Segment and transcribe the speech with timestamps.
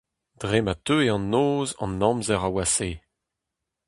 [0.39, 2.91] Dre ma teue an noz, an amzer a washae.